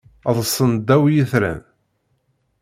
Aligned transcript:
Ḍḍsen 0.35 0.69
ddaw 0.77 1.03
yitran. 1.13 1.61